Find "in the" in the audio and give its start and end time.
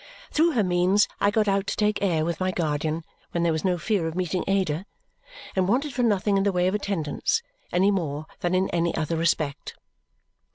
6.37-6.51